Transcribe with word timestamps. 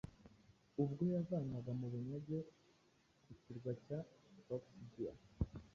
ubwo 0.81 1.03
yavanwaga 1.13 1.71
mu 1.79 1.87
bunyage 1.93 2.37
ku 3.23 3.31
kirwa 3.41 3.71
cya 3.85 3.99
Ogygia 4.53 5.13